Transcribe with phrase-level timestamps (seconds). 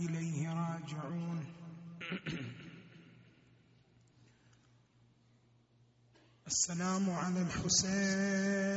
[0.00, 1.44] إليه راجعون.
[6.46, 8.72] السلام على الحسين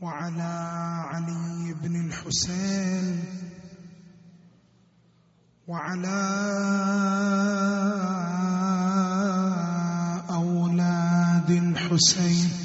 [0.00, 0.52] وعلى
[1.10, 3.24] علي بن الحسين
[5.68, 6.20] وعلى
[10.30, 12.57] أولاد الحسين.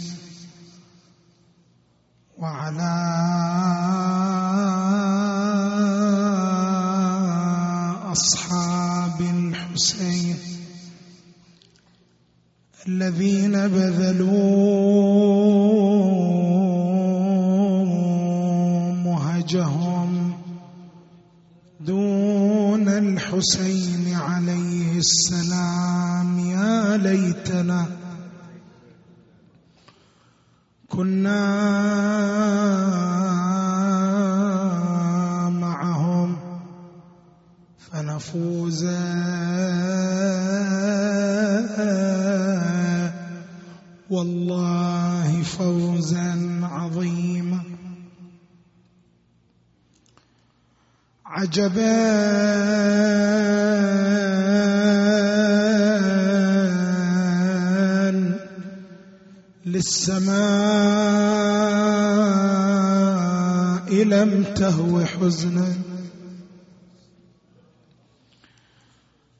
[64.03, 65.73] لم تهو حزنا.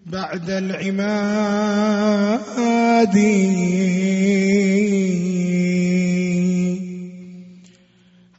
[0.06, 1.84] بعد العماد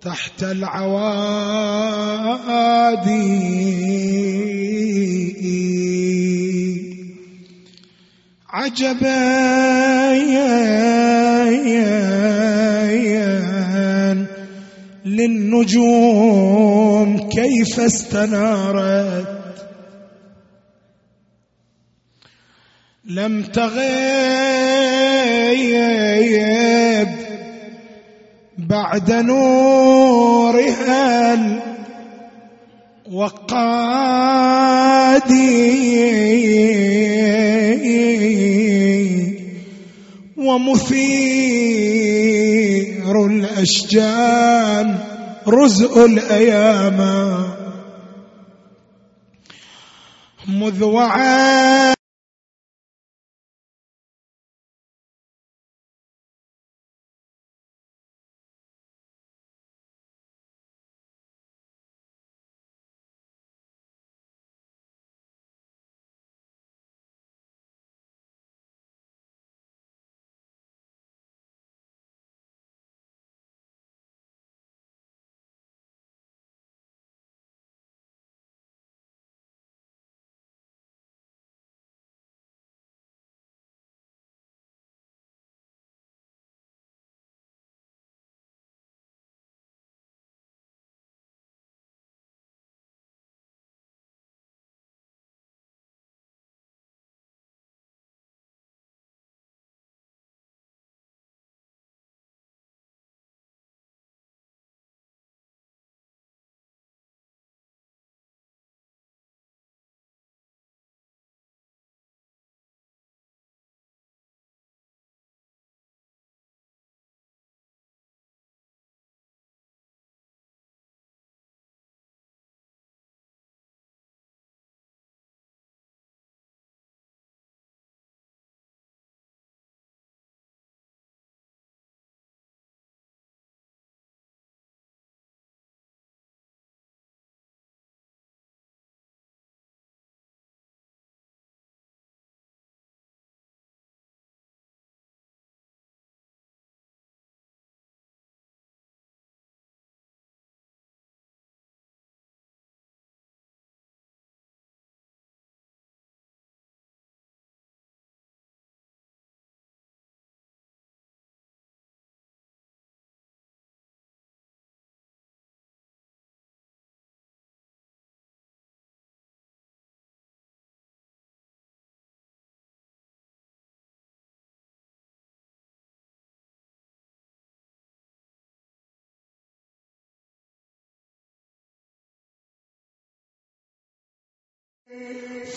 [0.00, 1.78] تحت العوادي.
[8.50, 10.18] عجبا
[15.04, 16.48] للنجوم
[17.28, 19.38] كيف استنارت.
[23.04, 23.88] لم تغيب
[28.58, 30.58] بعد نورها
[33.08, 33.58] الوقادي
[40.48, 41.48] ومثير
[43.26, 44.98] الأشجان
[45.48, 46.98] رزء الأيام.
[50.48, 51.97] مذ وعى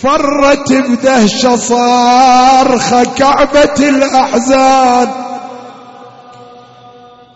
[0.01, 5.07] فرت بدهشة صارخة كعبة الأحزان.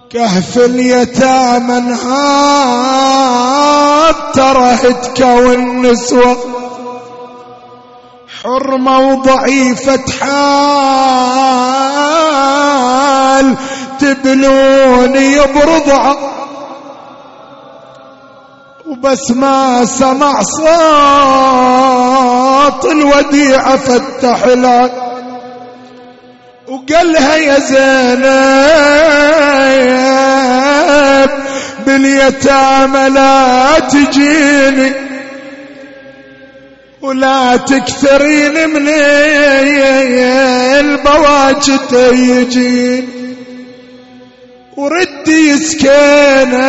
[0.09, 3.36] كهف اليتامى انهار
[4.33, 6.38] ترهتك والنسوة.
[8.44, 10.65] حرمة وضعيفة حال
[14.00, 16.35] تبنوني برضعه
[18.88, 20.66] وبس ما سمع صوت
[22.92, 24.90] الوديعة فتح العين
[26.68, 28.26] وقالها يا زينب
[31.86, 34.94] باليتامى لا تجيني
[37.02, 38.88] ولا تكثرين من
[40.80, 43.25] البواجد يجيني.
[44.77, 46.60] وردي سكينة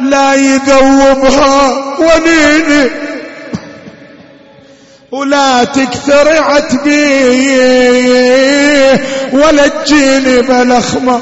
[0.00, 2.90] لا يذوبها ونيني.
[5.12, 7.24] ولا تكثر عتبي
[9.32, 11.20] ولا تجيني بلخمة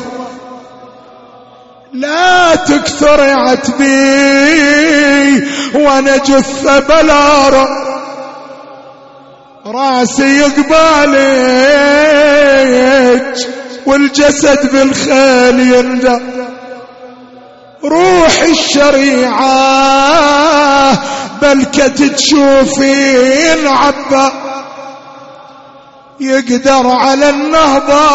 [1.92, 3.88] لا تكثر عتبي
[5.74, 7.68] وأنا جثة بلارة.
[9.66, 11.18] راسي يقبالك.
[13.88, 16.18] والجسد بالخيل يندى.
[17.84, 19.48] روح الشريعة
[21.42, 24.32] بلكة تشوفين عبا.
[26.20, 28.08] يقدر على النهضة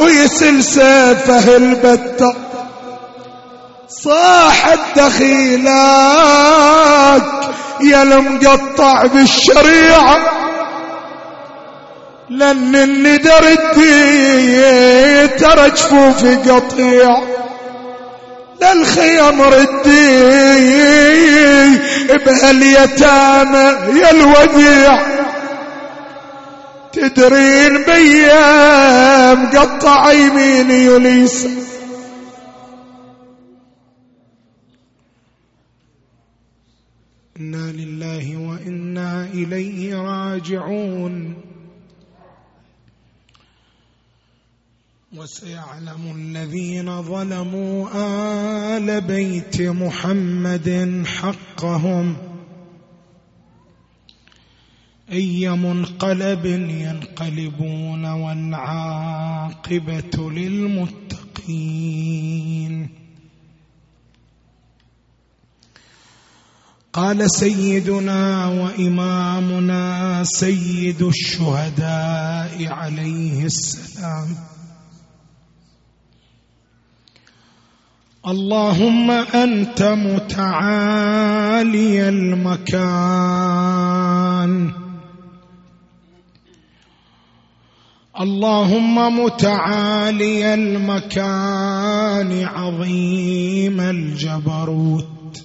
[0.00, 2.34] ويسل سيفه البتة.
[3.88, 5.72] صاح الدخيلك
[7.80, 10.41] يا المقطع بالشريعة.
[12.32, 13.82] لن اللي دردي
[15.28, 17.22] ترى جفوفي قطيع.
[18.62, 20.12] للخيم ردي
[22.26, 25.02] بهاليتامى يا الوديع.
[26.92, 31.46] تدرين بيام قطع يميني وليس
[37.40, 41.51] إنا لله وإنا إليه راجعون.
[45.16, 47.88] وسيعلم الذين ظلموا
[48.76, 52.16] آل بيت محمد حقهم.
[55.12, 59.10] أي منقلب ينقلبون والعاقبة
[60.30, 61.42] للمتقين.
[66.92, 74.51] قال سيدنا وإمامنا سيد الشهداء عليه السلام.
[78.22, 80.38] اللهم أنت متعالي
[82.08, 83.32] المكان.
[88.20, 95.44] اللهم متعالي المكان عظيم الجبروت.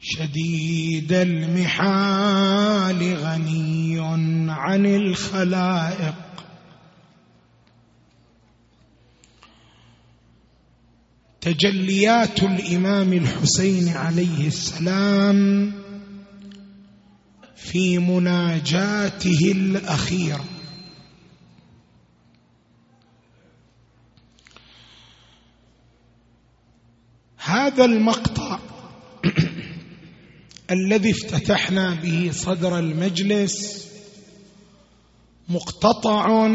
[0.00, 4.00] شديد المحال غني
[4.50, 6.23] عن الخلائق.
[11.44, 15.72] تجليات الإمام الحسين عليه السلام
[17.56, 20.44] في مناجاته الأخيرة.
[27.36, 28.58] هذا المقطع
[30.76, 33.86] الذي افتتحنا به صدر المجلس
[35.48, 36.48] مقتطع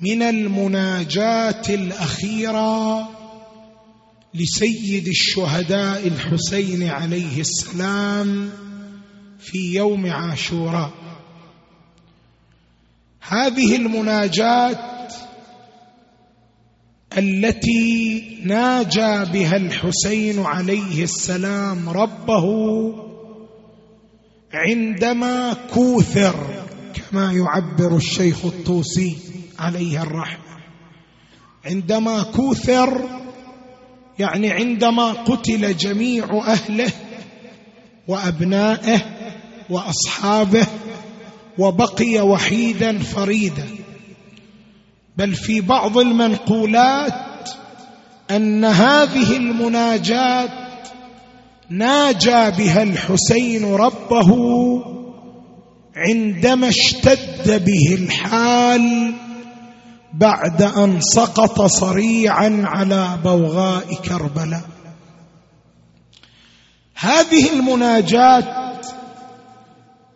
[0.00, 3.08] من المناجاة الأخيرة
[4.34, 8.50] لسيد الشهداء الحسين عليه السلام
[9.38, 10.92] في يوم عاشوراء.
[13.20, 14.78] هذه المناجاة
[17.18, 22.44] التي ناجى بها الحسين عليه السلام ربه
[24.52, 26.64] عندما كوثر
[26.94, 29.16] كما يعبر الشيخ الطوسي
[29.58, 30.58] عليه الرحمه
[31.64, 33.02] عندما كوثر
[34.18, 36.92] يعني عندما قتل جميع أهله
[38.08, 39.00] وأبنائه
[39.70, 40.66] وأصحابه
[41.58, 43.66] وبقي وحيدا فريدا.
[45.16, 47.50] بل في بعض المنقولات
[48.30, 50.48] أن هذه المناجاة
[51.70, 54.28] ناجى بها الحسين ربه
[55.96, 59.14] عندما اشتد به الحال
[60.14, 64.62] بعد أن سقط صريعا على بوغاء كربلاء.
[66.94, 68.86] هذه المناجات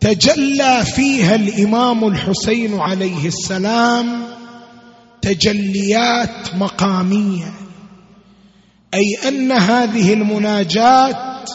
[0.00, 4.22] تجلى فيها الإمام الحسين عليه السلام
[5.22, 7.52] تجليات مقامية
[8.94, 11.50] أي أن هذه المناجات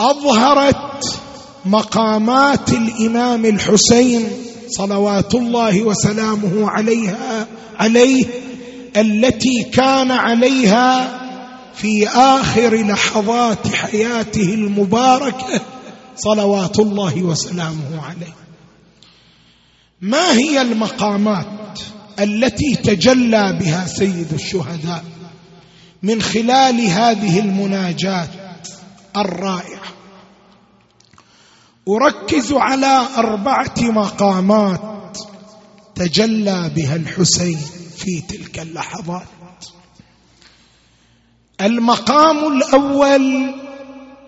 [0.00, 1.20] أظهرت
[1.64, 4.28] مقامات الإمام الحسين
[4.76, 7.46] صلوات الله وسلامه عليها
[7.78, 8.24] عليه
[8.96, 11.22] التي كان عليها
[11.74, 15.60] في آخر لحظات حياته المباركة
[16.16, 18.34] صلوات الله وسلامه عليه.
[20.00, 21.78] ما هي المقامات
[22.20, 25.04] التي تجلى بها سيد الشهداء
[26.02, 28.28] من خلال هذه المناجات
[29.16, 29.91] الرائعة؟
[31.88, 35.18] أركز على أربعة مقامات
[35.94, 37.58] تجلى بها الحسين
[37.96, 39.26] في تلك اللحظات.
[41.60, 43.54] المقام الأول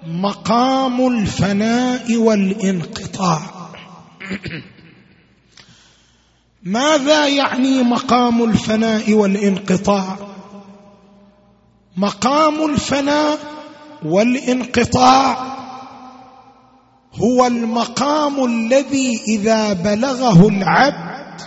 [0.07, 3.41] مقام الفناء والانقطاع.
[6.63, 10.17] ماذا يعني مقام الفناء والانقطاع؟
[11.97, 13.39] مقام الفناء
[14.05, 15.64] والانقطاع
[17.23, 21.41] هو المقام الذي إذا بلغه العبد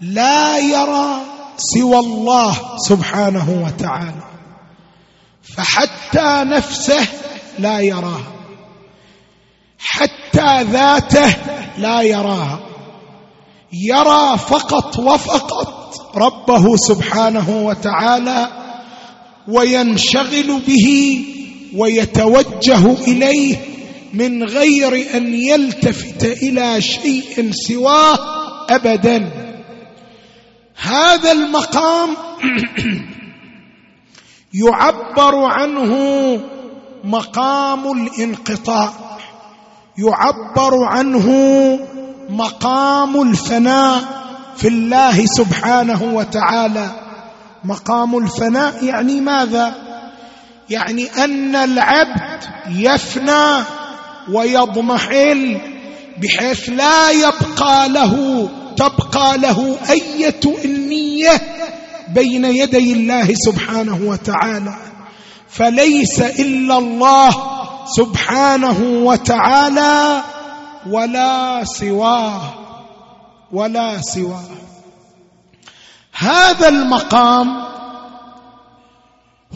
[0.00, 1.20] لا يرى
[1.56, 2.56] سوى الله
[2.88, 4.22] سبحانه وتعالى
[5.42, 7.06] فحتى نفسه
[7.58, 8.32] لا يراها
[9.78, 11.34] حتى ذاته
[11.78, 12.60] لا يراها
[13.72, 18.48] يرى فقط وفقط ربه سبحانه وتعالى
[19.48, 21.18] وينشغل به
[21.76, 23.56] ويتوجه إليه
[24.12, 28.18] من غير أن يلتفت إلى شيء سواه
[28.70, 29.30] ابدا.
[30.76, 32.08] هذا المقام
[34.64, 35.94] يعبر عنه
[37.04, 38.92] مقام الانقطاع.
[39.98, 41.28] يعبر عنه
[42.30, 44.02] مقام الفناء
[44.56, 46.90] في الله سبحانه وتعالى.
[47.64, 49.74] مقام الفناء يعني ماذا؟
[50.70, 53.64] يعني أن العبد يفنى
[54.32, 55.60] ويضمحل
[56.22, 61.42] بحيث لا يبقى له تبقى له أية النيه
[62.08, 64.76] بين يدي الله سبحانه وتعالى.
[65.48, 67.30] فليس إلا الله
[67.96, 70.22] سبحانه وتعالى
[70.90, 72.40] ولا سواه
[73.52, 74.50] ولا سواه.
[76.12, 77.62] هذا المقام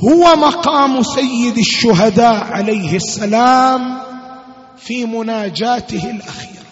[0.04, 3.98] هو مقام سيد الشهداء عليه السلام
[4.86, 6.66] في مناجاته الأخيرة.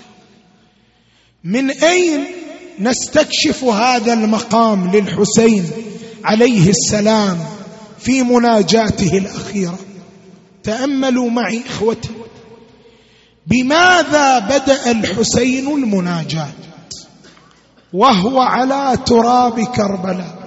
[1.45, 2.25] من أين
[2.79, 5.71] نستكشف هذا المقام للحسين
[6.25, 7.39] عليه السلام
[7.99, 9.79] في مناجاته الأخيرة؟
[10.63, 12.11] تأملوا معي إخوتي
[13.47, 16.53] بماذا بدأ الحسين المناجاة؟
[17.93, 20.45] وهو على تراب كربلاء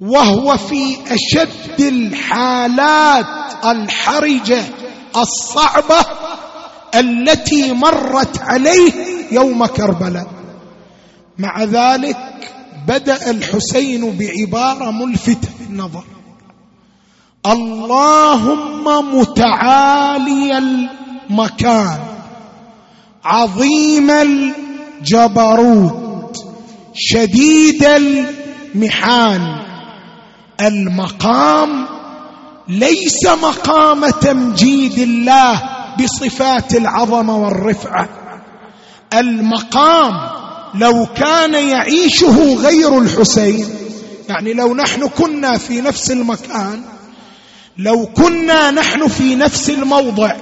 [0.00, 3.26] وهو في أشد الحالات
[3.64, 4.64] الحرجة
[5.16, 6.06] الصعبة
[6.94, 8.92] التي مرت عليه
[9.32, 10.26] يوم كربلاء.
[11.38, 12.16] مع ذلك
[12.88, 16.04] بدأ الحسين بعبارة ملفتة للنظر
[17.46, 21.98] اللهم متعالي المكان
[23.24, 24.10] عظيم
[25.00, 26.44] الجبروت
[26.94, 27.84] شديد
[28.74, 29.62] المحان
[30.60, 31.81] المقام
[32.68, 35.62] ليس مقام تمجيد الله
[36.00, 38.08] بصفات العظمه والرفعة.
[39.14, 40.30] المقام
[40.74, 43.68] لو كان يعيشه غير الحسين
[44.28, 46.82] يعني لو نحن كنا في نفس المكان
[47.78, 50.32] لو كنا نحن في نفس الموضع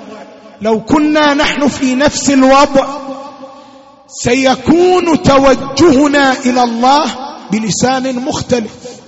[0.63, 2.87] لو كنا نحن في نفس الوضع
[4.09, 7.05] سيكون توجهنا إلى الله
[7.53, 9.00] بلسان مختلف.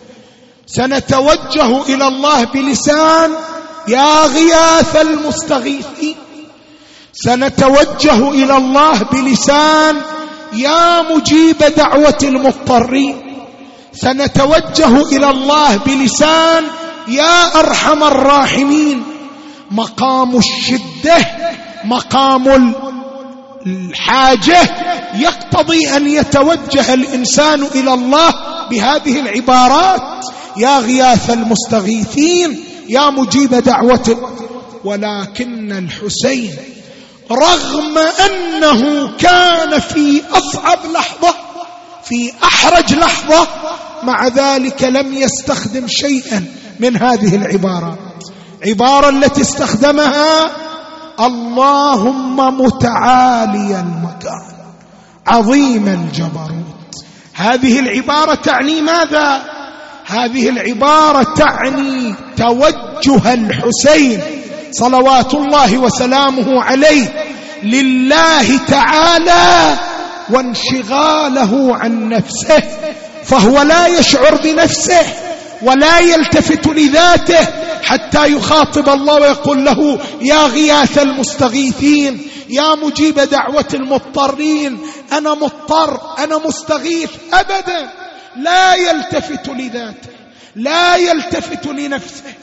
[0.66, 3.30] سنتوجه إلى الله بلسان
[3.88, 6.16] يا غياث المستغيثين
[7.12, 9.96] سنتوجه إلى الله بلسان
[10.52, 13.46] يا مجيب دعوة المضطرين
[13.94, 16.64] سنتوجه إلى الله بلسان
[17.08, 19.02] يا أرحم الراحمين.
[19.70, 21.26] مقام الشدة
[21.84, 22.74] مقام
[23.66, 24.60] الحاجة
[25.14, 28.34] يقتضي أن يتوجه الإنسان إلى الله
[28.70, 30.24] بهذه العبارات.
[30.56, 34.32] يا غياث المستغيثين يا مجيب دعوة.
[34.84, 36.56] ولكن الحسين
[37.30, 41.34] رغم أنه كان في أصعب لحظة
[42.04, 43.46] في أحرج لحظة
[44.02, 46.44] مع ذلك لم يستخدم شيئا
[46.80, 47.98] من هذه العبارات
[48.66, 50.50] عبارة التي استخدمها
[51.20, 54.52] اللهم متعالي المكان
[55.26, 57.04] عظيم الجبروت.
[57.34, 59.42] هذه العبارة تعني ماذا؟
[60.12, 64.20] هذه العبارة تعني توجه الحسين
[64.70, 67.24] صلوات الله وسلامه عليه
[67.62, 69.76] لله تعالى
[70.30, 72.62] وانشغاله عن نفسه
[73.24, 75.06] فهو لا يشعر بنفسه
[75.62, 77.46] ولا يلتفت لذاته
[77.82, 84.78] حتى يخاطب الله ويقول له يا غياث المستغيثين يا مجيب دعوة المضطرين
[85.12, 88.01] أنا مضطر أنا مستغيث ابدا.
[88.36, 90.10] لا يلتفت لذاته
[90.56, 92.34] لا يلتفت لنفسه.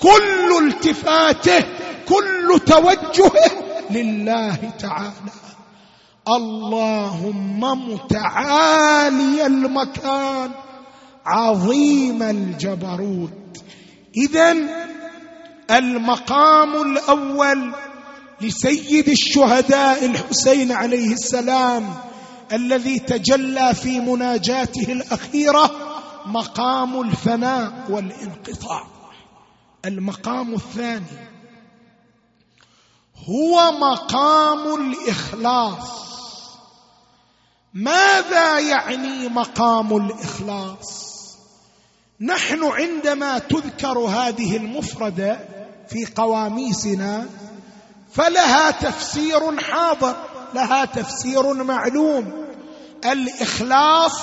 [0.00, 1.64] كل التفاته
[2.08, 3.50] كل توجهه
[3.90, 5.32] لله تعالى.
[6.28, 7.60] اللهم
[7.92, 10.50] متعالي المكان
[11.26, 13.62] عظيم الجبروت.
[14.16, 14.56] اذا
[15.70, 17.72] المقام الأول
[18.40, 21.94] لسيد الشهداء الحسين عليه السلام
[22.52, 25.70] الذي تجلى في مناجاته الأخيرة
[26.26, 28.86] مقام الفناء والانقطاع.
[29.84, 31.28] المقام الثاني
[33.28, 36.08] هو مقام الإخلاص.
[37.74, 41.08] ماذا يعني مقام الإخلاص؟
[42.20, 45.48] نحن عندما تذكر هذه المفردة
[45.88, 47.26] في قواميسنا
[48.12, 50.27] فلها تفسير حاضر.
[50.54, 52.46] لها تفسير معلوم.
[53.04, 54.20] الإخلاص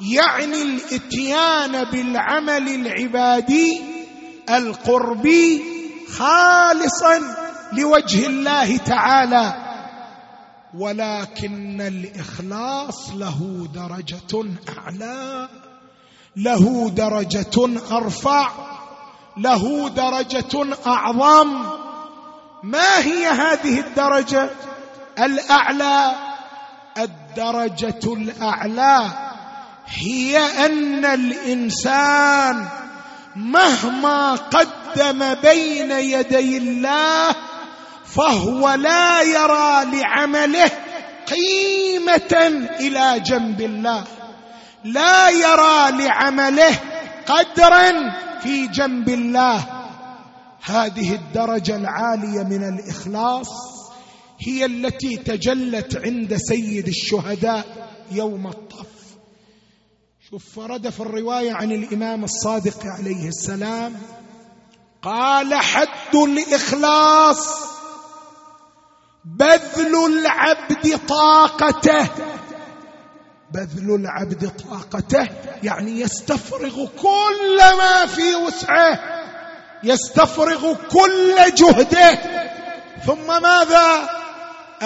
[0.00, 3.80] يعني الإتيان بالعمل العبادي
[4.50, 5.62] القربي
[6.18, 7.20] خالصا
[7.72, 9.54] لوجه الله تعالى.
[10.78, 14.44] ولكن الإخلاص له درجة
[14.78, 15.48] أعلى
[16.36, 18.50] له درجة أرفع
[19.36, 21.52] له درجة أعظم.
[22.62, 24.50] ما هي هذه الدرجة؟
[25.22, 26.14] الأعلى
[26.98, 29.06] الدرجة الأعلى.
[29.86, 32.68] هي أن الإنسان
[33.36, 37.34] مهما قدم بين يدي الله
[38.04, 40.70] فهو لا يرى لعمله
[41.26, 44.04] قيمة إلى جنب الله.
[44.84, 46.78] لا يرى لعمله
[47.26, 47.90] قدرا
[48.42, 49.64] في جنب الله.
[50.64, 53.71] هذه الدرجة العالية من الإخلاص.
[54.46, 58.86] هي التي تجلت عند سيد الشهداء يوم الطف.
[60.30, 63.94] شوف ورد في الرواية عن الإمام الصادق عليه السلام
[65.02, 67.48] قال حد الإخلاص
[69.24, 72.08] بذل العبد طاقته.
[73.52, 75.28] بذل العبد طاقته
[75.62, 79.00] يعني يستفرغ كل ما في وسعه
[79.84, 82.18] يستفرغ كل جهده.
[83.06, 84.21] ثم ماذا؟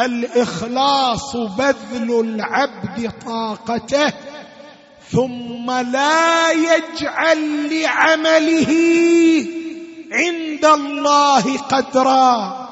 [0.04, 4.12] الإخلاص بذل العبد طاقته
[5.12, 8.72] ثم لا يجعل لعمله
[10.12, 12.66] عند الله قدرا.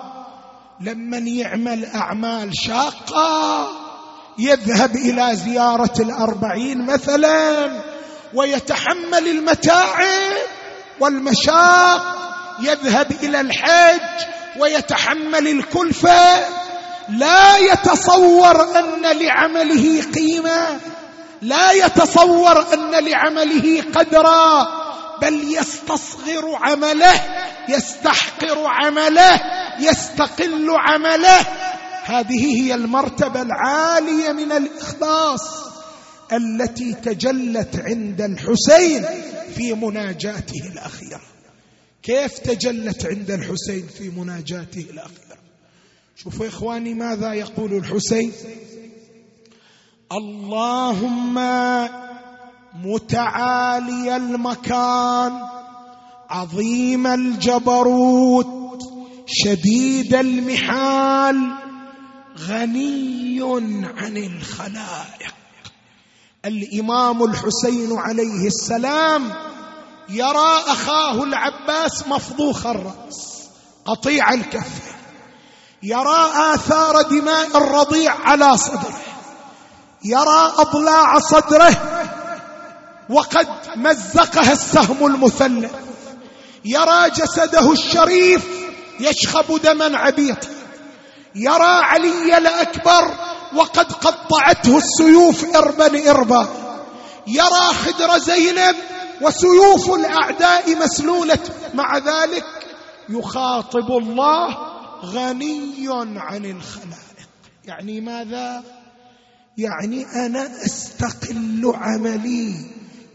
[0.81, 3.69] لمن يعمل أعمال شاقة
[4.39, 7.71] يذهب إلى زيارة الأربعين مثلا
[8.35, 10.37] ويتحمل المتاعب
[11.01, 12.17] والمشاق
[12.61, 14.27] يذهب إلى الحج
[14.59, 16.65] ويتحمل الكلفة.
[17.09, 20.81] لا يتصور أن لعمله قيمة.
[21.43, 24.67] لا يتصور أن لعمله قدرا.
[25.23, 27.21] بل يستصغر عمله
[27.69, 29.41] يستحقر عمله
[29.79, 31.41] يستقل عمله.
[32.05, 35.43] هذه هي المرتبة العالية من الإخلاص
[36.33, 39.07] التي تجلت عند الحسين
[39.57, 41.21] في مناجاته الأخيرة.
[42.03, 45.44] كيف تجلت عند الحسين في مناجاته الأخيرة؟
[46.17, 48.33] شوفوا إخواني ماذا يقول الحسين؟
[50.13, 51.35] اللهم
[52.85, 55.33] متعالي المكان
[56.31, 58.81] عظيم الجبروت
[59.27, 61.53] شديد المحال
[62.39, 63.41] غني
[63.97, 65.35] عن الخلائق.
[66.45, 69.33] الإمام الحسين عليه السلام
[70.09, 73.49] يرى أخاه العباس مفضوخ الرأس
[73.85, 74.94] قطيع الكف.
[75.85, 79.01] يرى آثار دماء الرضيع على صدره.
[80.05, 81.77] يرى أضلاع صدره.
[83.11, 85.73] وقد مزقها السهم المثلث
[86.65, 88.45] يرى جسده الشريف
[89.01, 90.49] يشخب دما عبيطا
[91.35, 93.15] يرى علي الأكبر
[93.55, 96.49] وقد قطعته السيوف اربا إربا.
[97.27, 98.77] يرى خدر زينب
[99.21, 101.39] وسيوف الأعداء مسلولة.
[101.75, 102.45] مع ذلك
[103.09, 104.74] يخاطب الله
[105.05, 105.87] غني
[106.17, 107.29] عن الخلائق.
[107.65, 108.63] يعني ماذا؟
[109.59, 112.55] يعني أنا أستقل عملي.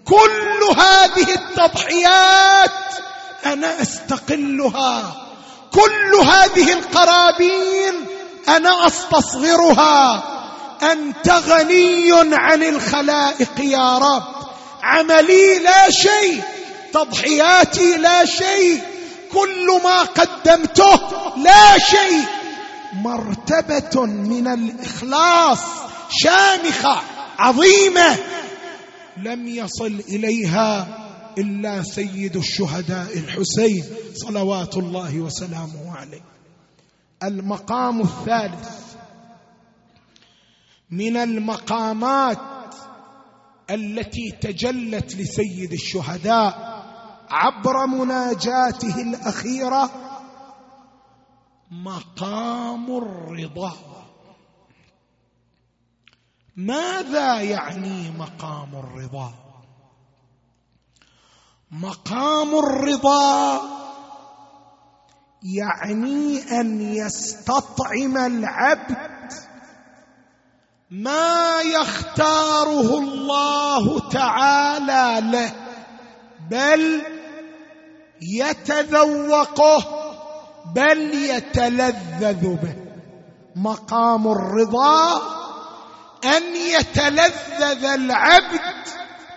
[0.06, 2.72] كل هذه التضحيات
[3.46, 5.26] أنا أستقلها.
[5.72, 7.94] كل هذه القرابين
[8.48, 10.24] أنا أستصغرها.
[10.92, 14.24] أنت غني عن الخلائق يا رب.
[14.84, 16.42] عملي لا شيء
[16.94, 18.82] تضحياتي لا شيء.
[19.34, 21.00] كل ما قدمته
[21.38, 22.26] لا شيء.
[22.94, 25.60] مرتبة من الإخلاص
[26.10, 27.02] شامخة
[27.40, 28.18] عظيمة.
[29.18, 30.88] لم يصل إليها
[31.38, 33.84] إلا سيد الشهداء الحسين
[34.16, 36.22] صلوات الله وسلامه عليه.
[37.24, 38.70] المقام الثالث.
[40.92, 42.40] من المقامات
[43.70, 46.69] التي تجلت لسيد الشهداء
[47.32, 49.90] عبر مناجاته الأخيرة
[51.72, 53.74] مقام الرضا.
[56.56, 59.34] ماذا يعني مقام الرضا؟
[61.72, 63.62] مقام الرضا
[65.44, 69.34] يعني أن يستطعم العبد
[70.92, 75.54] ما يختاره الله تعالى له
[76.50, 77.02] بل
[78.22, 79.84] يتذوقه
[80.76, 82.76] بل يتلذذ به.
[83.56, 85.22] مقام الرضا
[86.26, 88.62] أن يتلذذ العبد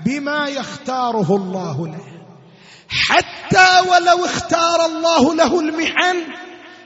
[0.04, 2.12] بما يختاره الله له.
[2.88, 6.16] حتى ولو اختار الله له المحن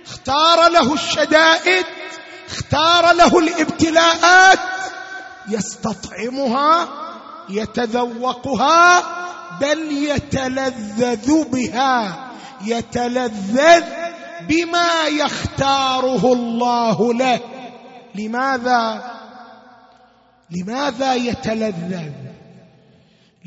[0.07, 1.85] اختار له الشدائد
[2.47, 4.59] اختار له الابتلاءات
[5.49, 6.89] يستطعمها
[7.49, 9.03] يتذوقها
[9.61, 12.27] بل يتلذذ بها.
[12.65, 13.85] يتلذذ
[14.49, 17.41] بما يختاره الله له.
[18.15, 19.13] لماذا؟
[20.51, 22.13] لماذا يتلذذ؟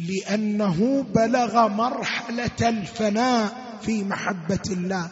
[0.10, 3.50] لأنه بلغ مرحلة الفناء
[3.82, 5.10] في محبة الله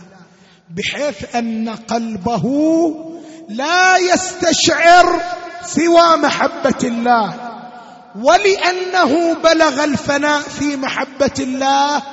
[0.69, 2.45] بحيث أن قلبه
[3.49, 5.21] لا يستشعر
[5.62, 7.46] سوى محبة الله.
[8.15, 12.04] ولأنه بلغ الفناء في محبة الله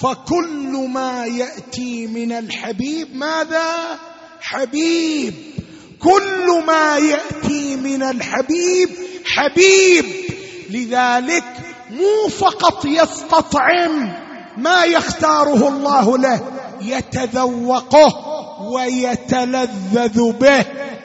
[0.00, 3.72] فكل ما يأتي من الحبيب ماذا؟
[4.40, 5.34] حبيب.
[6.02, 8.90] كل ما يأتي من الحبيب
[9.26, 10.04] حبيب.
[10.70, 11.44] لذلك
[11.90, 14.12] مو فقط يستطعم
[14.56, 16.40] ما يختاره الله له
[16.82, 18.14] يتذوقه
[18.60, 20.64] ويتلذذ به.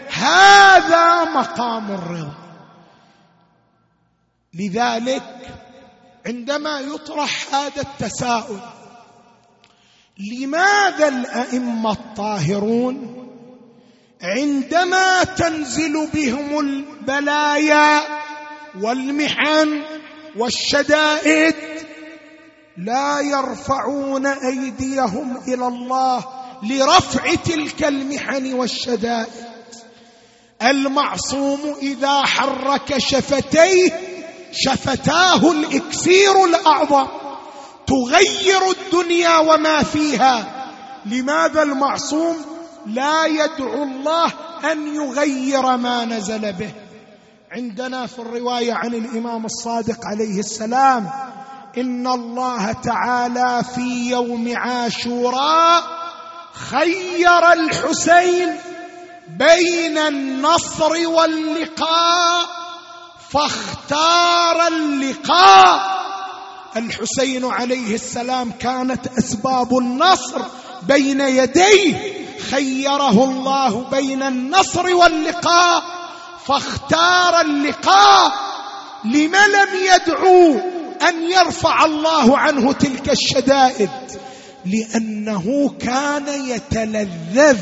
[0.09, 2.40] هذا مقام الرضا.
[4.53, 5.23] لذلك
[6.25, 8.59] عندما يطرح هذا التساؤل
[10.31, 13.17] لماذا الأئمة الطاهرون
[14.21, 18.01] عندما تنزل بهم البلايا
[18.81, 19.81] والمحن
[20.37, 21.55] والشدائد
[22.77, 26.25] لا يرفعون أيديهم إلى الله
[26.63, 29.51] لرفع تلك المحن والشدائد؟
[30.61, 34.10] المعصوم إذا حرك شفتيه
[34.51, 37.07] شفتاه الإكسير الأعظم
[37.87, 40.45] تغير الدنيا وما فيها.
[41.05, 42.37] لماذا المعصوم
[42.85, 44.33] لا يدعو الله
[44.71, 46.71] أن يغير ما نزل به؟
[47.51, 51.09] عندنا في الرواية عن الإمام الصادق عليه السلام
[51.77, 55.83] إن الله تعالى في يوم عاشوراء
[56.53, 58.55] خير الحسين
[59.39, 62.60] بين النصر واللقاء.
[63.31, 66.01] فاختار اللقاء.
[66.77, 70.41] الحسين عليه السلام كانت أسباب النصر
[70.81, 71.95] بين يديه.
[72.51, 75.83] خيره الله بين النصر واللقاء.
[76.45, 78.33] فاختار اللقاء.
[79.05, 80.59] لم لم يدعو
[81.07, 83.89] أن يرفع الله عنه تلك الشدائد؟
[84.65, 87.59] لأنه كان يتلذذ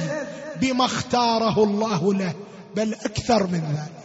[0.62, 2.34] بما اختاره الله له.
[2.75, 3.98] بل أكثر من ذلك.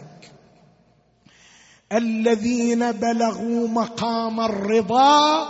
[1.95, 5.47] الذين بلغوا مقام الرضا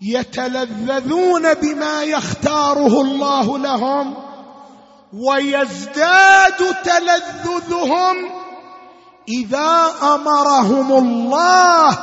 [0.00, 4.14] يتلذذون بما يختاره الله لهم
[5.12, 8.16] ويزداد تلذذهم
[9.28, 11.98] إذا أمرهم الله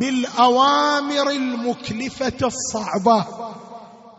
[0.00, 3.24] بالأوامر المكلفة الصعبة.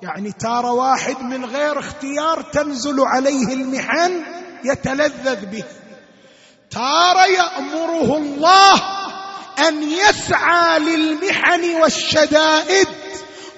[0.02, 4.12] يعني ترى واحد من غير اختيار تنزل عليه المحن
[4.66, 5.64] يتلذذ به.
[6.72, 8.82] ترى يأمره الله
[9.68, 12.88] أن يسعى للمحن والشدائد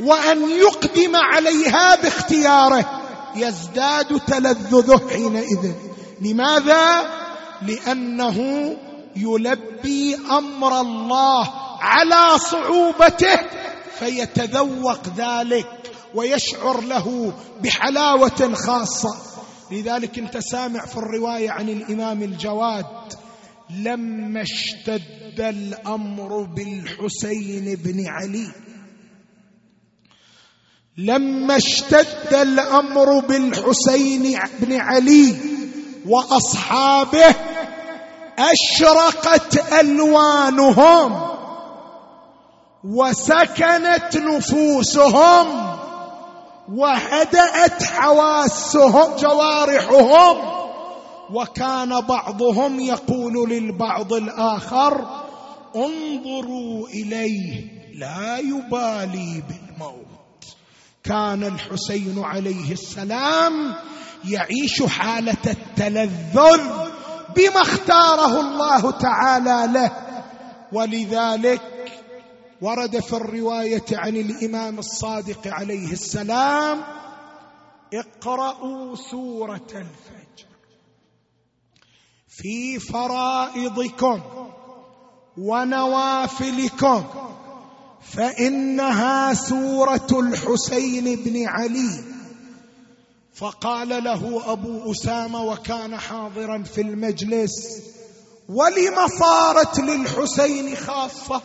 [0.01, 3.01] وأن يقدم عليها باختياره.
[3.35, 5.71] يزداد تلذذه حينئذ.
[6.21, 7.05] لماذا؟
[7.61, 8.37] لأنه
[9.15, 11.49] يلبي أمر الله
[11.81, 13.39] على صعوبته
[13.99, 15.67] فيتذوق ذلك
[16.15, 19.32] ويشعر له بحلاوة خاصة.
[19.73, 22.85] لذلك انت سامع في الرواية عن الإمام الجواد
[23.69, 28.47] لما اشتد الأمر بالحسين بن علي.
[30.97, 35.35] لما اشتد الأمر بالحسين بن علي
[36.07, 37.35] وأصحابه
[38.39, 41.33] أشرقت ألوانهم
[42.83, 45.77] وسكنت نفوسهم
[46.69, 50.37] وهدأت حواسهم جوارحهم.
[51.33, 55.05] وكان بعضهم يقول للبعض الآخر
[55.75, 57.63] انظروا إليه
[57.99, 60.03] لا يبالي بالموت.
[61.03, 63.75] كان الحسين عليه السلام
[64.29, 66.61] يعيش حالة التلذذ
[67.35, 69.91] بما اختاره الله تعالى له.
[70.73, 71.61] ولذلك
[72.63, 76.83] ورد في الرواية عن الإمام الصادق عليه السلام
[77.93, 80.47] اقرأوا سورة الفجر.
[82.27, 84.21] في فرائضكم
[85.37, 87.03] ونوافلكم
[88.01, 92.03] فإنها سورة الحسين بن علي.
[93.33, 97.81] فقال له أبو أسامة وكان حاضرا في المجلس
[98.49, 101.41] ولم صارت للحسين خاصة؟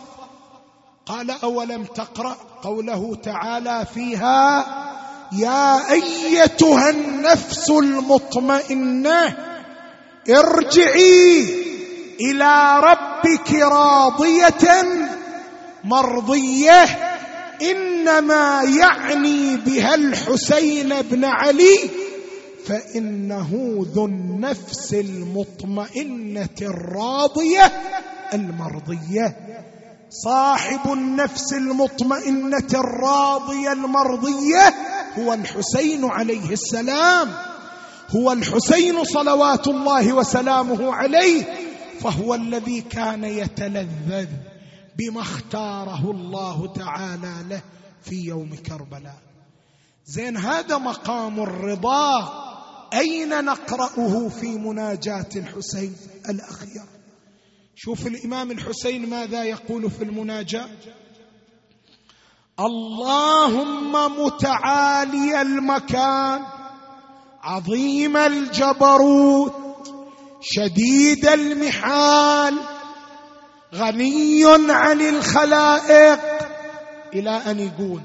[1.09, 4.67] قال أولم تقرأ قوله تعالى فيها
[5.33, 9.37] يا أيتها النفس المطمئنة
[10.31, 11.45] ارجعي
[12.21, 14.85] إلى ربك راضية
[15.85, 16.85] مرضية
[17.63, 21.79] إنما يعني بها الحسين بن علي
[22.67, 23.49] فإنه
[23.95, 27.73] ذو النفس المطمئنة الراضية
[28.35, 29.37] المرضية
[30.11, 34.75] صاحب النفس المطمئنة الراضية المرضية
[35.19, 37.29] هو الحسين عليه السلام.
[38.11, 41.45] هو الحسين صلوات الله وسلامه عليه
[42.01, 44.29] فهو الذي كان يتلذذ
[44.97, 47.61] بما اختاره الله تعالى له
[48.03, 49.19] في يوم كربلاء.
[50.07, 52.49] زين هذا مقام الرضا.
[52.95, 55.97] أين نقرأه في مناجاة الحسين
[56.29, 56.83] الاخير
[57.81, 60.69] شوف الإمام الحسين ماذا يقول في المناجاة.
[62.61, 66.43] اللهم متعالي المكان
[67.43, 69.55] عظيم الجبروت
[70.41, 72.59] شديد المحال
[73.75, 76.21] غني عن الخلائق.
[77.15, 78.01] إلى أن يقول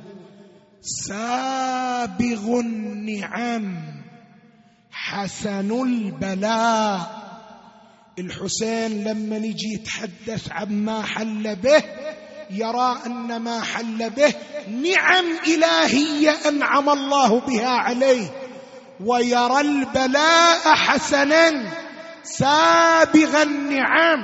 [0.81, 3.77] سابغ النعم
[4.91, 7.22] حسن البلاء.
[8.19, 11.84] الحسين لما يجي يتحدث عما حل به
[12.52, 14.34] يرى أن ما حل به
[14.67, 18.32] نعم إلهية أنعم الله بها عليه
[19.06, 21.52] ويرى البلاء حسنا
[22.23, 24.19] سابغ النعم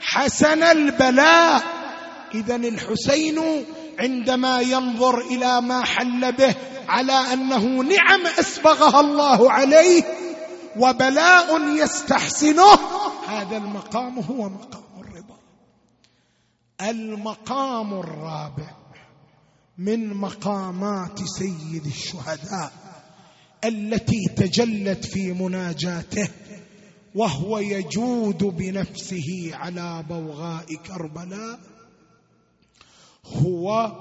[0.00, 1.62] حسن البلاء.
[2.34, 3.66] اذا الحسين
[3.98, 6.54] عندما ينظر إلى ما حل به
[6.88, 10.02] على أنه نعم أسبغها الله عليه
[10.76, 12.74] وبلاء يستحسنه.
[13.28, 15.38] هذا المقام هو مقام الرضا.
[16.80, 18.76] المقام الرابع
[19.78, 22.72] من مقامات سيد الشهداء
[23.64, 26.28] التي تجلت في مناجاته
[27.14, 31.58] وهو يجود بنفسه على بوغاء كربلاء
[33.26, 33.92] هو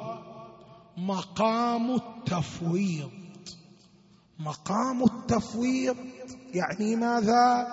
[0.97, 3.11] مقام التفويض.
[4.39, 5.97] مقام التفويض
[6.55, 7.67] يعني ماذا؟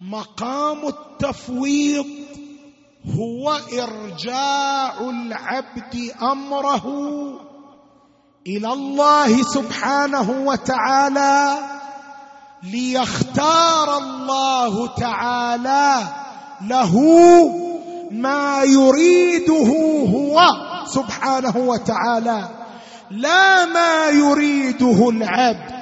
[0.00, 2.06] مقام التفويض
[3.18, 6.86] هو إرجاع العبد أمره
[8.46, 11.58] إلى الله سبحانه وتعالى
[12.62, 15.96] ليختار الله تعالى
[16.68, 16.94] له
[18.10, 19.68] ما يريده
[20.12, 20.40] هو
[20.84, 22.48] سبحانه وتعالى
[23.10, 25.79] لا ما يريده العبد.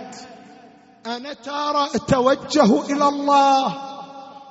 [1.09, 3.75] أنا ترى اتوجه إلى الله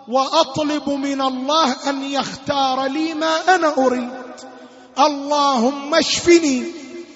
[0.08, 4.10] وأطلب من الله أن يختار لي ما أنا أريد.
[5.00, 6.64] اللهم اشفني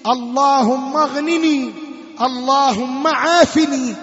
[0.07, 1.73] اللهم اغنني
[2.21, 3.95] اللهم عافني.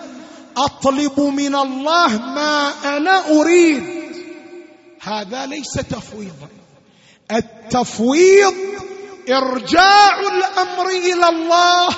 [0.57, 3.85] أطلب من الله ما أنا أريد.
[5.03, 6.48] هذا ليس تفويضا
[7.33, 8.55] التفويض
[9.31, 11.88] إرجاع الأمر إلى الله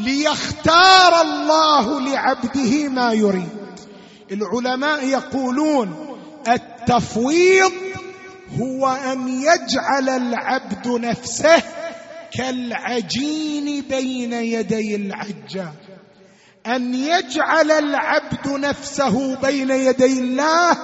[0.00, 3.48] ليختار الله لعبده ما يريد.
[4.32, 7.72] العلماء يقولون التفويض
[8.60, 11.62] هو أن يجعل العبد نفسه
[12.32, 15.72] كالعجين بين يدي العجان.
[16.66, 20.76] أن يجعل العبد نفسه بين يدي الله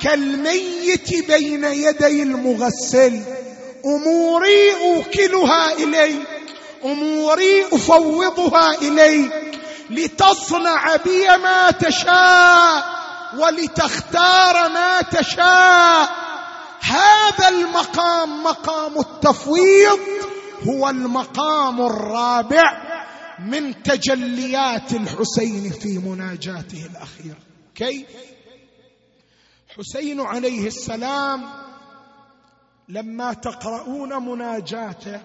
[0.00, 3.20] كالميت بين يدي المغسل.
[3.86, 6.26] أموري أوكلها إليك.
[6.84, 12.84] أموري أفوضها إليك لتصنع بي ما تشاء
[13.38, 16.08] ولتختار ما تشاء.
[16.80, 20.00] هذا المقام مقام التفويض
[20.68, 22.84] هو المقام الرابع
[23.38, 27.38] من تجليات الحسين في مناجاته الاخيره
[27.74, 28.06] كيف
[29.78, 31.50] حسين عليه السلام
[32.88, 35.20] لما تقرؤون مناجاته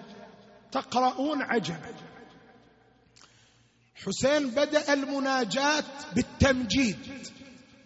[0.72, 1.94] تقرؤون عجبا.
[4.04, 6.98] حسين بدأ المناجاة بالتمجيد.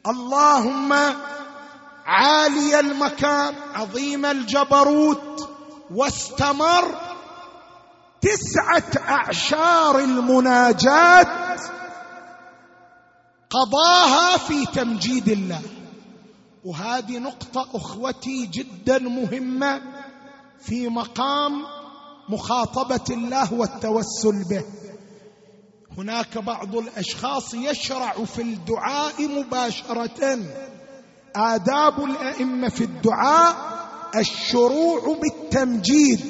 [0.06, 0.92] اللهم
[2.06, 5.50] عالي المكان عظيم الجبروت
[5.90, 7.00] واستمر
[8.20, 11.60] تسعة أعشار المناجات
[13.50, 15.62] قضاها في تمجيد الله.
[16.64, 19.82] وهذه نقطة أخوتي جدا مهمة
[20.60, 21.66] في مقام
[22.28, 24.64] مخاطبة الله والتوسل به.
[25.98, 30.38] هناك بعض الأشخاص يشرع في الدعاء مباشرة.
[31.36, 33.56] آداب الأئمة في الدعاء
[34.16, 36.20] الشروع بالتمجيد.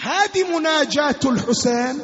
[0.00, 2.02] هذه مناجاة الحسين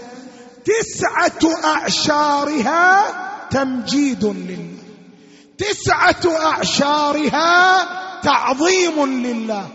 [0.65, 3.05] تسعة أعشارها
[3.51, 4.75] تمجيد لله.
[5.59, 7.89] تسعة أعشارها
[8.23, 9.69] تعظيم لله.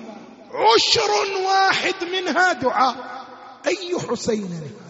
[0.50, 1.12] عشر
[1.46, 3.19] واحد منها دعاء.
[3.68, 4.90] أي حسين هذا؟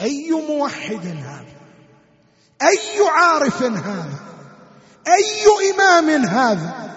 [0.00, 1.54] أي موحد هذا؟
[2.62, 4.18] أي عارف هذا؟
[5.08, 6.92] أي إمام هذا؟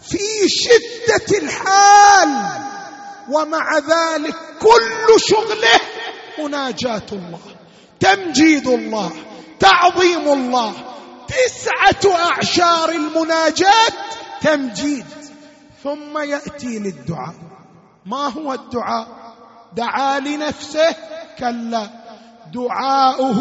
[0.00, 2.60] في شدة الحال
[3.30, 5.80] ومع ذلك كل شغله
[6.38, 7.40] مناجاة الله
[8.00, 9.12] تمجيد الله
[9.60, 10.74] تعظيم الله.
[11.28, 13.92] تسعة أعشار المناجاة
[14.42, 15.06] تمجيد
[15.82, 17.34] ثم يأتي للدعاء.
[18.06, 19.06] ما هو الدعاء؟
[19.76, 20.96] دعا لنفسه
[21.38, 21.86] كلا.
[22.52, 23.40] دعاؤه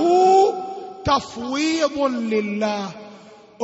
[1.05, 2.89] تفويض لله.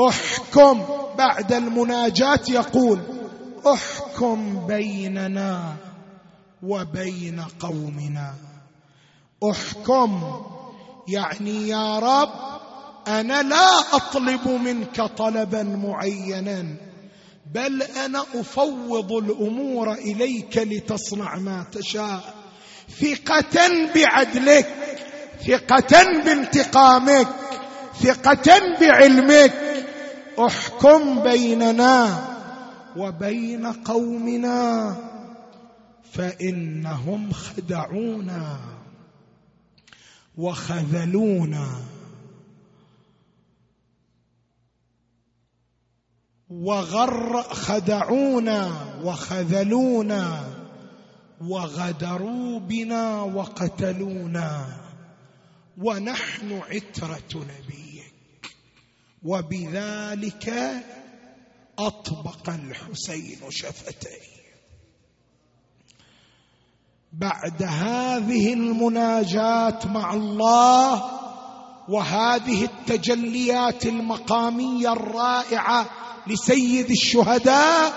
[0.10, 0.86] احكم
[1.18, 3.00] بعد المناجاة يقول
[3.74, 5.74] احكم بيننا
[6.64, 8.34] وبين قومنا.
[9.52, 10.42] احكم
[11.08, 12.30] يعني يا رب
[13.08, 16.76] أنا لا أطلب منك طلبا معينا.
[17.54, 22.34] بل أنا أفوض الأمور إليك لتصنع ما تشاء.
[23.02, 24.68] ثقة بعدلك
[25.48, 27.28] ثقة بانتقامك
[28.02, 29.54] ثقة بعلمك.
[30.40, 32.28] احكم بيننا
[32.98, 34.96] وبين قومنا
[36.14, 38.60] فإنهم خدعونا
[40.38, 41.68] وخذلونا.
[46.50, 48.72] وغر خدعونا
[49.04, 50.44] وخذلونا
[51.42, 54.68] وغدروا بنا وقتلونا
[55.78, 58.14] ونحن عترة نبيك.
[59.24, 60.54] وبذلك
[61.80, 64.36] أطبق الحسين شفتيه.
[67.14, 71.04] بعد هذه المناجاه مع الله
[71.90, 75.90] وهذه التجليات المقامية الرائعة
[76.28, 77.94] لسيد الشهداء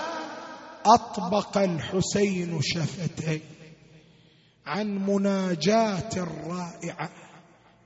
[0.85, 3.41] أطبق الحسين شفتيه
[4.65, 6.09] عن مناجاة
[6.47, 7.09] رائعه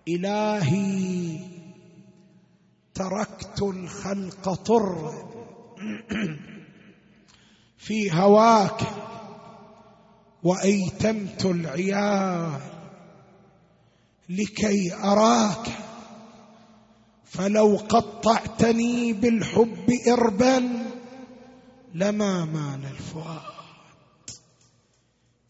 [0.07, 1.39] إلهي
[2.93, 5.13] تركت الخلق طر
[7.77, 8.81] في هواك
[10.43, 12.59] وأيتمت العيال
[14.29, 15.67] لكي أراك.
[17.33, 20.85] فلو قطعتني بالحب اربا
[21.93, 23.53] لما مال الفؤاد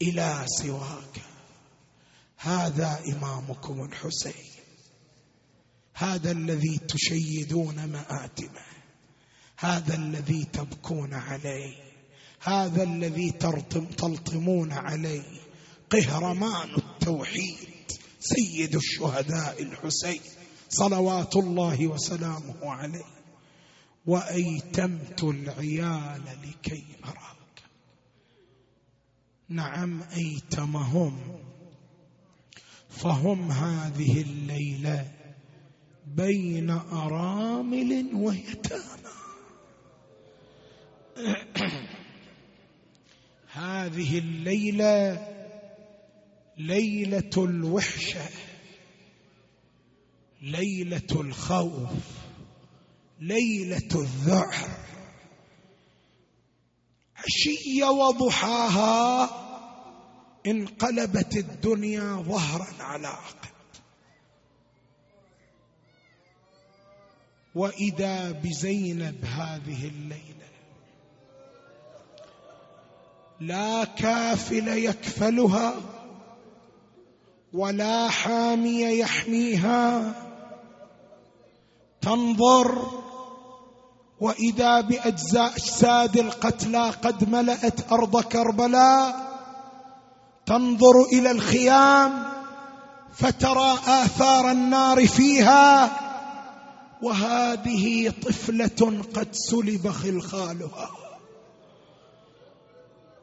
[0.01, 1.21] إلى سواك.
[2.37, 4.51] هذا إمامكم الحسين.
[5.93, 8.65] هذا الذي تشيدون مآتمه.
[9.57, 11.75] هذا الذي تبكون عليه.
[12.39, 13.31] هذا الذي
[13.97, 15.41] تلطمون عليه.
[15.89, 17.91] قهرمان التوحيد.
[18.19, 20.21] سيد الشهداء الحسين.
[20.73, 23.05] صلوات الله وسلامه عليه.
[24.05, 27.63] وأيتمت العيال لكي أراك.
[29.49, 31.39] نعم أيتمهم.
[32.89, 35.11] فهم هذه الليلة
[36.07, 39.13] بين أرامل ويتامى.
[43.53, 45.27] هذه الليلة
[46.57, 48.52] ليلة الوحشة.
[50.43, 51.89] ليلة الخوف
[53.19, 54.55] ليلة الذعر.
[57.15, 59.29] عشيه وضحاها
[60.47, 63.53] انقلبت الدنيا ظهرا على عقب.
[67.55, 70.33] وإذا بزينب هذه الليلة
[73.39, 75.73] لا كافل يكفلها
[77.53, 80.22] ولا حامي يحميها.
[82.03, 82.91] تنظر
[84.19, 89.33] وإذا بأجزاء أجساد القتلى قد ملأت أرض كربلاء
[90.45, 92.23] تنظر إلى الخيام
[93.13, 95.99] فترى آثار النار فيها
[97.01, 100.89] وهذه طفلة قد سلب خلخالها.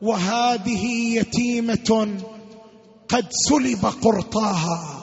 [0.02, 2.20] وهذه يتيمة
[3.08, 5.00] قد سلب قرطاها.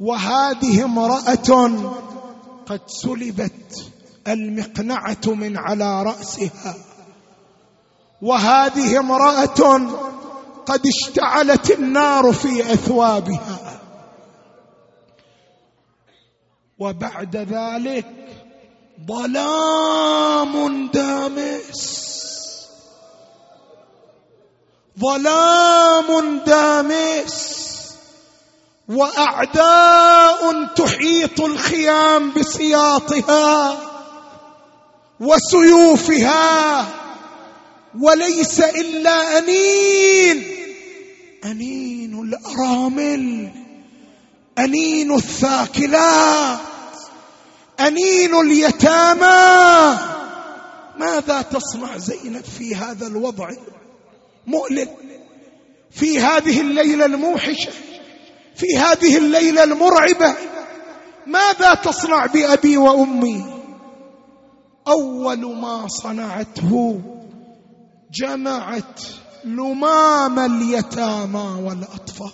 [0.00, 1.70] وهذه امرأة
[2.66, 3.92] قد سلبت
[4.28, 6.74] المقنعة من على رأسها.
[8.22, 9.80] وهذه امرأة
[10.66, 13.80] قد اشتعلت النار في أثوابها.
[16.78, 18.06] وبعد ذلك
[19.06, 22.14] ظلام دامس.
[24.98, 27.43] ظلام دامس.
[28.88, 33.78] وأعداء تحيط الخيام بسياطها
[35.20, 36.86] وسيوفها
[38.00, 40.44] وليس إلا أنين
[41.44, 43.50] أنين الأرامل
[44.58, 46.58] أنين الثاكلات
[47.80, 49.98] أنين اليتامى.
[50.98, 53.50] ماذا تصنع زينب في هذا الوضع؟
[54.46, 54.88] مؤلم
[55.90, 57.72] في هذه الليلة الموحشة.
[58.54, 60.34] في هذه الليلة المرعبة
[61.26, 63.44] ماذا تصنع بأبي وأمي؟
[64.88, 67.00] أول ما صنعته
[68.12, 69.00] جمعت
[69.44, 72.32] لمام اليتامى والأطفال.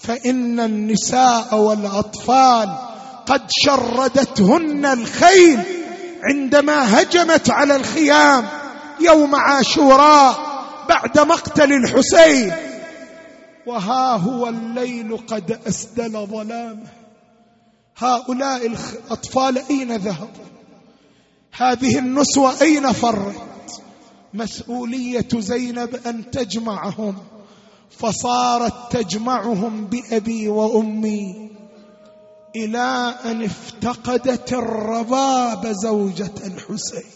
[0.00, 2.74] فإن النساء والأطفال
[3.26, 5.60] قد شردتهن الخيل
[6.24, 8.48] عندما هجمت على الخيام
[9.00, 10.34] يوم عاشوراء
[10.88, 12.71] بعد مقتل الحسين.
[13.66, 16.86] وها هو الليل قد اسدل ظلامه.
[17.96, 20.44] هؤلاء الاطفال اين ذهبوا؟
[21.52, 23.82] هذه النسوه اين فرت؟
[24.34, 27.16] مسؤوليه زينب ان تجمعهم.
[27.90, 31.50] فصارت تجمعهم بابي وامي
[32.56, 37.10] إلى ان افتقدت الرباب زوجه الحسين.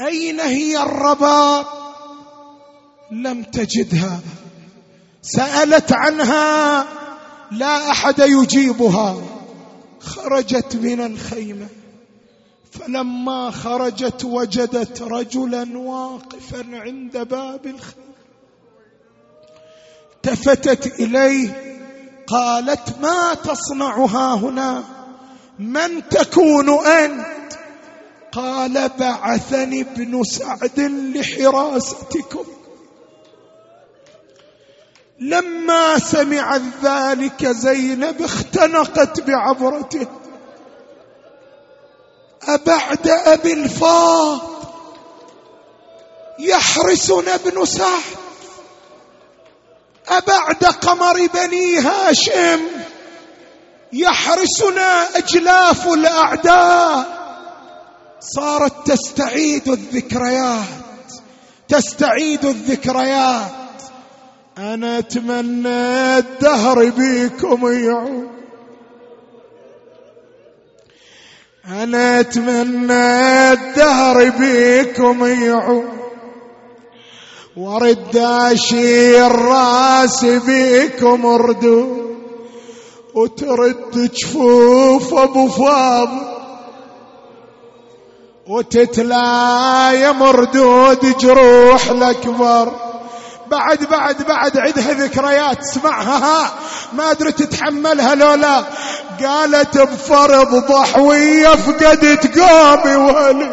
[0.00, 1.87] اين هي الرباب؟
[3.12, 4.20] لم تجدها.
[5.22, 6.84] سألت عنها
[7.50, 9.16] لا أحد يجيبها.
[10.00, 11.66] خرجت من الخيمة.
[12.72, 18.08] فلما خرجت وجدت رجلا واقفا عند باب الخيمة.
[20.16, 21.78] التفتت إليه
[22.26, 24.84] قالت ما تصنع ها هنا؟
[25.58, 27.52] من تكون أنت؟
[28.32, 30.80] قال بعثني ابن سعد
[31.14, 32.57] لحراستكم.
[35.20, 40.06] لما سمعت ذلك زينب اختنقت بعبرته.
[42.42, 44.40] أبعد أبي الفاض
[46.38, 48.02] يحرسنا ابن سعد.
[50.08, 52.60] أبعد قمر بني هاشم
[53.92, 57.18] يحرسنا أجلاف الأعداء.
[58.20, 60.64] صارت تستعيد الذكريات
[61.68, 63.57] تستعيد الذكريات.
[64.58, 68.28] أنا أتمنى الدهر بيكم يعود
[71.68, 75.88] أنا أتمنى الدهر بيكم يعود
[77.56, 82.16] ورد أشير راس بيكم ردود
[83.14, 86.38] وترد جفوف أبو فاضل.
[88.48, 92.87] وتتلايم مردود جروح الأكبر.
[93.50, 96.52] بعد بعد بعد عدها ذكريات اسمعها ها
[96.92, 98.64] ما أدري تتحملها لولا
[99.24, 103.50] قالت بفرض ضحوية فقدت قومي وهلي.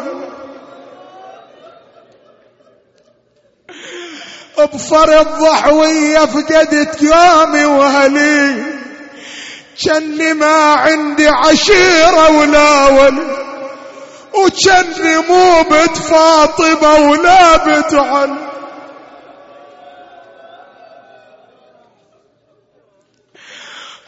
[4.58, 8.62] بفرض ضحوية فقدت قومي وهلي.
[9.84, 13.36] كني ما عندي عشيرة ولا ولي.
[14.34, 18.45] وكني مو بنت فاطمة ولا بنت علي.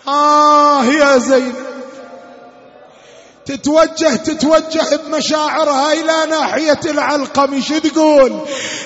[0.08, 1.54] آه يا زينب
[3.46, 7.60] تتوجه تتوجه بمشاعرها إلى ناحية العلقم.
[7.60, 8.40] شو تقول؟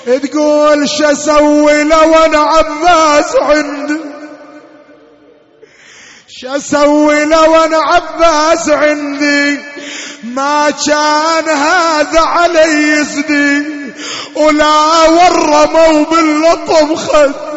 [0.07, 4.01] تقول شو أسوي لو أنا عباس عندي
[6.29, 9.59] شو أسوي لو أنا عباس عندي؟
[10.25, 13.65] ما كان هذا علي يسدي
[14.37, 17.52] ولا ورموا باللطم خد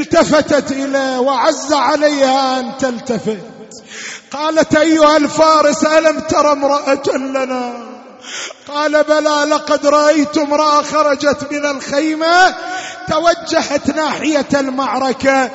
[0.00, 3.54] التفتت اليه وعز عليها أن تلتفت.
[4.30, 7.94] قالت أيها الفارس ألم تر امرأة لنا؟
[8.68, 12.54] قال بلى لقد رأيت امرأة خرجت من الخيمة
[13.08, 15.50] توجهت ناحية المعركة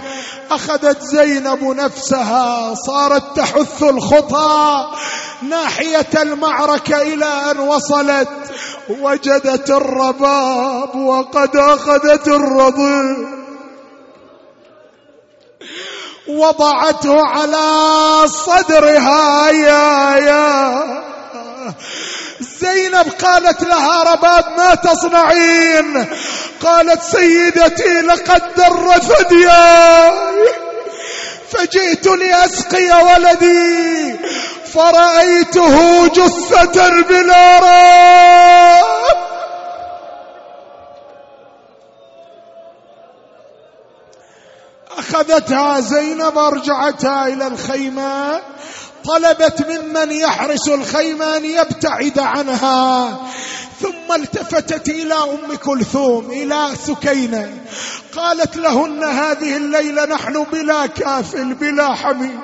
[0.51, 4.85] أخذت زينب نفسها صارت تحث الخطى
[5.41, 8.29] ناحية المعركة إلى أن وصلت.
[8.89, 13.38] وجدت الرباب وقد أخذت الرضيع.
[16.30, 19.49] وضعته على صدرها.
[19.49, 20.84] يا يا.
[22.39, 26.05] زينب قالت لها رباب ما تصنعين؟
[26.63, 30.47] قالت سيدتي لقد در ثدياي.
[31.51, 34.15] فجئت لأسقي ولدي.
[34.73, 38.88] فرأيته جثة بلا راب
[44.97, 48.41] أخذتها زينب أرجعتها إلى الخيمة
[49.05, 53.17] طلبت ممن يحرس الخيمة أن يبتعد عنها.
[53.81, 57.49] ثم التفتت إلى أم كلثوم إلى سكينة.
[58.15, 62.39] قالت لهن هذه الليلة نحن بلا كافل بلا حمي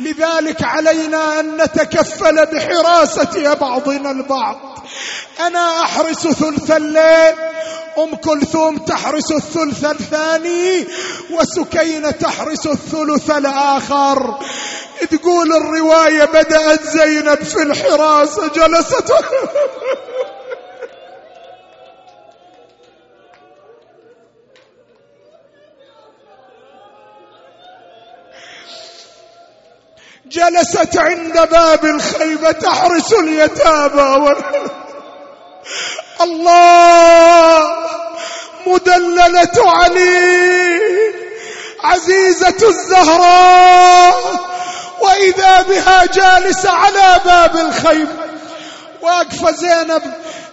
[0.00, 4.56] لذلك علينا أن نتكفل بحراسة بعضنا البعض.
[5.40, 7.47] أنا أحرس ثلث الليل
[8.04, 10.86] أم كلثوم تحرس الثلث الثاني
[11.30, 14.38] وسكينة تحرس الثلث الآخر.
[15.10, 19.12] تقول الرواية بدأت زينب في الحراسة جلست.
[30.26, 34.34] جلست عند باب الخيمة تحرس اليتامى.
[36.20, 37.62] الله
[38.66, 40.80] مدللة علي
[41.84, 44.40] عزيزة الزهراء
[45.00, 48.28] وإذا بها جالسة على باب الخيمة.
[49.02, 50.02] واقفة زينب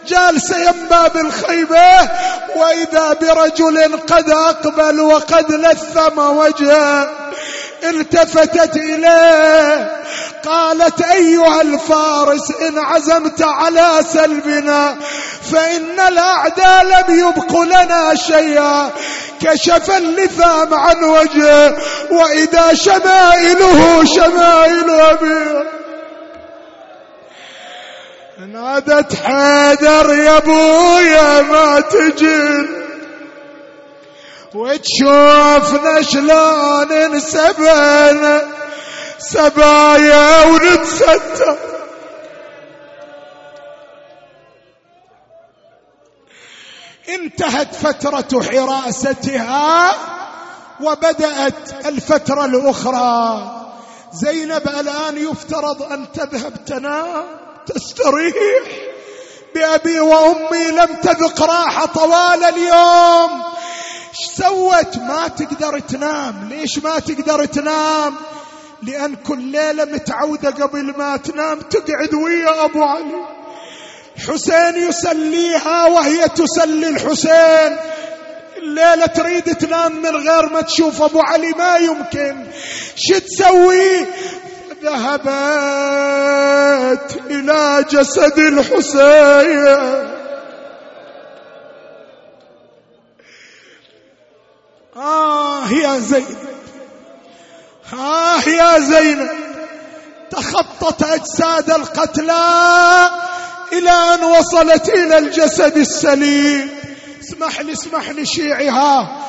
[0.07, 2.09] جالسة يم باب الخيمة
[2.55, 7.09] وإذا برجل قد أقبل وقد لثم وجهه
[7.89, 9.91] التفتت إليه.
[10.45, 14.95] قالت أيها الفارس إن عزمت على سلبنا
[15.51, 18.89] فإن الأعداء لم يبق لنا شيئا.
[19.41, 21.77] كشف اللثام عن وجهه
[22.11, 25.65] وإذا شمائله شمائل أبيه.
[28.53, 32.84] نادت حيدر يا أبويا ما تجن
[34.55, 38.41] وتشوفنا شلون انسبنا
[39.17, 41.57] سبايا ونتستر
[47.09, 49.91] انتهت فترة حراستها
[50.81, 53.51] وبدأت الفترة الأخرى.
[54.13, 57.25] زينب الآن يفترض أن تذهب تنام
[57.65, 58.35] تستريح.
[59.55, 63.54] بأبي وأمي لم تذق راحة طوال اليوم.
[64.37, 66.49] سوت ما تقدر تنام.
[66.49, 68.15] ليش ما تقدر تنام؟
[68.83, 73.25] لأن كل ليلة متعودة قبل ما تنام تقعد ويا أبو علي.
[74.27, 77.77] حسين يسليها وهي تسلي الحسين.
[78.57, 82.45] الليلة تريد تنام من غير ما تشوف أبو علي ما يمكن.
[82.95, 84.05] شو تسوي؟
[84.83, 85.25] ذهبت
[87.29, 90.24] إلى جسد الحسين.
[94.97, 96.37] آه يا زينب
[97.93, 99.29] آه يا زينب
[100.31, 103.09] تخطت أجساد القتلى
[103.73, 106.69] إلى أن وصلت إلى الجسد السليم.
[107.23, 109.21] اسمح لي اسمح لي شيعها.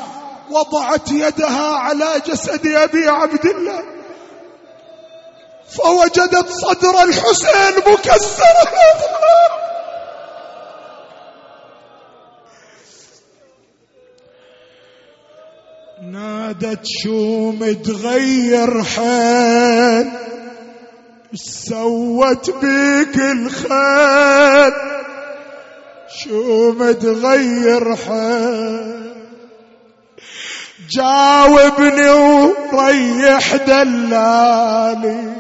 [0.51, 3.83] وضعت يدها على جسد أبي عبد الله.
[5.77, 8.67] فوجدت صدر الحسين مكسرا.
[16.17, 20.11] نادت شو متغير حال
[21.35, 24.73] سوت بيك الخيل.
[26.19, 29.13] شو متغير حال
[30.91, 32.11] جاوبني
[32.73, 35.33] وريح دلالي.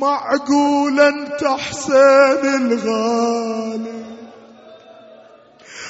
[0.00, 4.04] معقول انت حسين الغالي.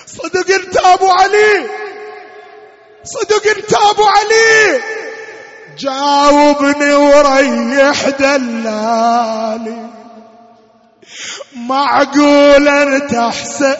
[0.07, 1.88] صدق انت أبو علي؟
[3.15, 4.81] صدق انت ابو علي
[5.79, 9.89] جاوبني وريح دلالي.
[11.57, 13.77] معقول أنت أحسن.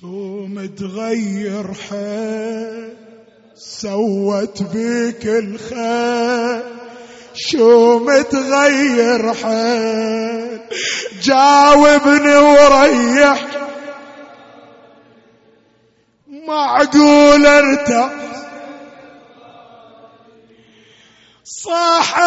[0.00, 2.96] شو متغير حيل؟
[3.56, 6.62] سوت بيك الخير
[7.34, 10.60] شو متغير حيل؟
[11.22, 13.59] جاوبني وريح
[16.50, 18.10] معقول ارتاح.
[21.44, 22.20] صاحت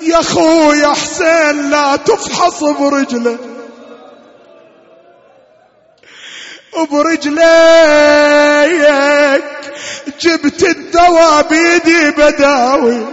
[0.00, 3.38] يا خويا حسين لا تفحص برجله
[6.90, 8.24] برجليك.
[10.20, 13.06] جبت الدواء بيدي بداوي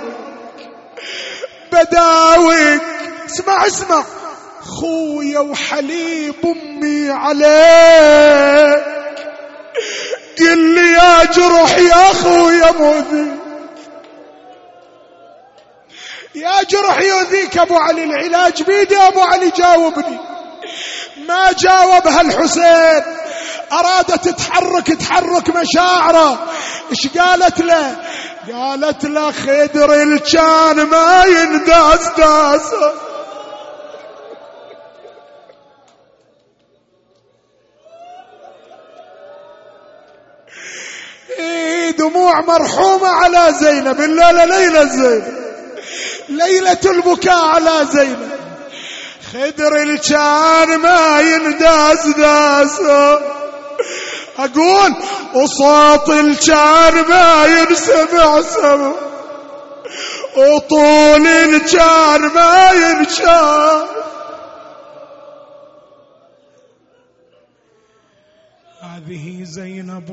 [1.71, 2.81] بداويك.
[3.25, 4.03] اسمع اسمع.
[4.63, 8.83] خويا وحليب أمي عليك.
[10.39, 13.31] قل لي يا جرح يا خويا مؤذي.
[16.35, 20.19] يا جرح يؤذيك أبو علي العلاج بيدي أبو علي جاوبني.
[21.27, 23.03] ما جاوبها الحسين
[23.71, 26.47] ارادت تحرك تحرك مشاعره.
[26.91, 27.95] إيش قالت له؟
[28.53, 33.12] قالت له خدر الكان ما ينداس داسه
[42.41, 45.43] مرحومة على زينب إلا ليلة زينب
[46.29, 48.29] ليلة البكاء على زينب.
[49.33, 53.19] خدر الكان ما ينداس داسه
[54.39, 54.93] أقول
[55.33, 58.93] وصوت الكان ما ينسمع سمع
[60.37, 63.83] وطول الكان ما ينشاف
[68.93, 70.09] هذه زينب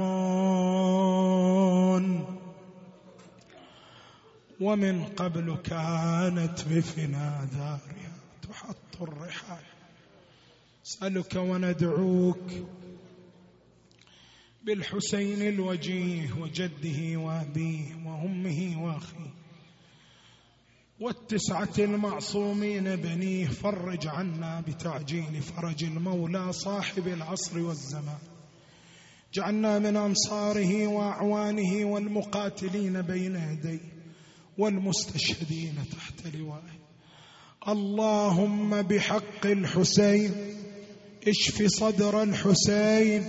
[4.60, 8.12] ومن قبل كانت بفنا دارها
[8.42, 9.64] تحط الرحال.
[10.86, 12.52] اسالك وندعوك
[14.64, 19.34] بالحسين الوجيه وجده وأبيه وأمه وأخيه.
[21.00, 28.29] والتسعة المعصومين بنيه فرج عنا بتعجيل فرج المولى صاحب العصر والزمان.
[29.34, 33.80] جعلنا من أنصاره وأعوانه والمقاتلين بين يديه
[34.58, 36.80] والمستشهدين تحت لوائه
[37.68, 40.34] اللهم بحق الحسين
[41.28, 43.22] اشف صدر الحسين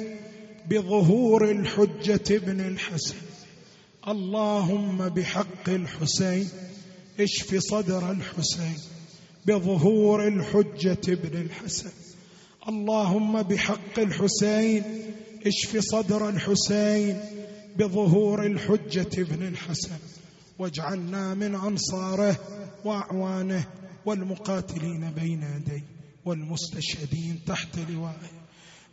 [0.70, 3.16] بظهور الحجة ابن الحسن
[4.08, 6.50] اللهم بحق الحسين
[7.20, 8.78] اشف صدر الحسين
[9.46, 11.90] بظهور الحجة ابن الحسن
[12.70, 14.84] اللهم بحق الحسين
[15.48, 17.20] اشف صدر الحسين
[17.78, 19.98] بظهور الحجة ابن الحسن
[20.60, 22.36] واجعلنا من أنصاره
[22.86, 23.66] وأعوانه
[24.06, 25.84] والمقاتلين بين يديه
[26.26, 28.32] والمستشهدين تحت لوائه.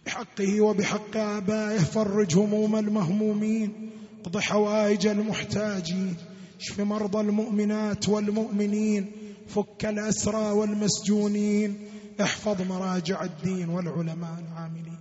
[0.07, 3.90] بحقه وبحق آبائه فرج هموم المهمومين
[4.20, 6.16] اقض حوائج المحتاجين
[6.61, 9.12] اشف مرضى المؤمنات والمؤمنين
[9.49, 11.76] فك الأسرى والمسجونين
[12.20, 14.97] احفظ مراجع الدين والعلماء العاملين.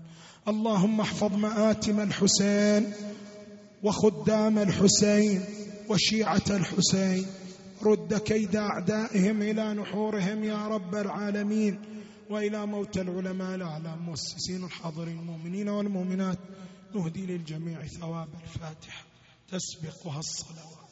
[0.47, 2.93] اللهم احفظ مآتم الحسين
[3.83, 5.45] وخدام الحسين
[5.89, 7.25] وشيعة الحسين.
[7.83, 11.79] رد كيد أعدائهم إلى نحورهم يا رب العالمين
[12.29, 16.39] وإلى موت العلماء الأعلام مؤسسين الحاضرين المؤمنين والمؤمنات.
[16.95, 19.05] نهدي للجميع ثواب الفاتحة.
[19.51, 20.86] تسبقها الصلوات.